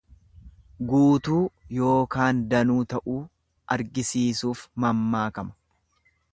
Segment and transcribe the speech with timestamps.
[0.91, 1.41] Guutuu
[1.79, 3.19] yookaan danuu ta'uu
[3.77, 5.59] argisiisuuf mammaakama.